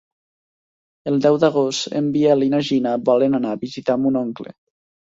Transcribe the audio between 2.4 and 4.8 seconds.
i na Gina volen anar a visitar mon oncle.